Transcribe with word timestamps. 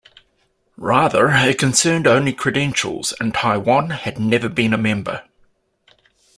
Rather 0.79 1.29
it 1.29 1.59
concerned 1.59 2.07
only 2.07 2.33
credentials 2.33 3.13
and 3.19 3.35
Taiwan 3.35 3.91
had 3.91 4.19
never 4.19 4.49
been 4.49 4.73
a 4.73 4.77
member. 4.79 5.23